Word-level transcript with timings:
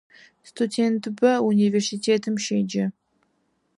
Студентыбэ 0.49 1.33
унивэрситэтым 1.47 2.35
щеджэ. 2.43 2.85